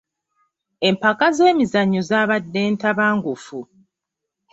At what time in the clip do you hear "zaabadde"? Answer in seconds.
2.09-2.61